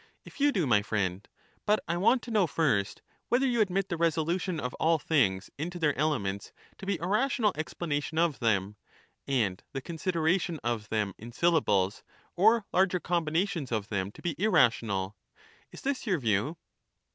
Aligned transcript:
If 0.25 0.39
you 0.39 0.51
do, 0.51 0.65
my 0.65 0.81
friend; 0.81 1.27
but 1.63 1.79
I 1.87 1.95
want 1.95 2.23
to 2.23 2.31
know 2.31 2.47
first, 2.47 3.03
whether 3.29 3.45
you 3.45 3.61
admit 3.61 3.89
the 3.89 3.97
resolution 3.97 4.59
of 4.59 4.73
all 4.79 4.97
things 4.97 5.51
into 5.59 5.77
their 5.77 5.95
elements 5.95 6.51
to 6.79 6.87
be 6.87 6.97
a 6.99 7.05
rational 7.05 7.53
explanation 7.55 8.17
of 8.17 8.39
them, 8.39 8.77
and 9.27 9.61
the 9.73 9.79
con 9.81 9.97
sideration 9.99 10.57
of 10.63 10.89
them 10.89 11.13
in 11.19 11.31
syllables 11.31 12.01
or 12.35 12.65
larger 12.73 12.99
combinations 12.99 13.71
of 13.71 13.89
them 13.89 14.11
to 14.13 14.23
be 14.23 14.35
irrational— 14.41 15.15
is 15.71 15.81
this 15.83 16.07
your 16.07 16.17
view 16.17 16.57